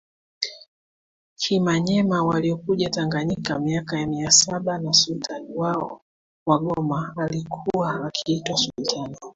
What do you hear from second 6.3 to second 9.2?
wagoma alikuwa akiitwa sultani